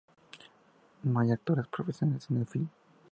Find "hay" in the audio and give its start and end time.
1.19-1.29